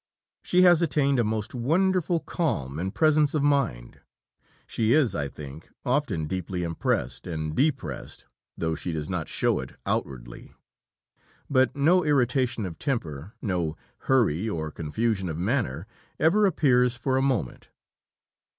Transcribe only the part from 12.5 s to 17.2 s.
of temper, no hurry or confusion of manner, ever appears for